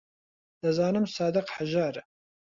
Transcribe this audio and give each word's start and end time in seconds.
دەزانم 0.61 1.05
سادق 1.15 1.47
هەژارە. 1.55 2.03